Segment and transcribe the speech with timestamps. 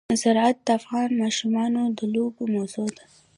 [0.21, 3.05] زراعت د افغان ماشومانو د لوبو موضوع ده.